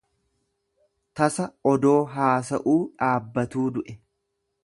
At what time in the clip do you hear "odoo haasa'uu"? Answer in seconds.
1.73-2.75